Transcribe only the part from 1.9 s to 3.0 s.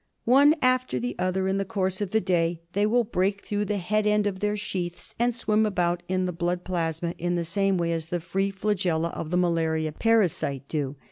of the day they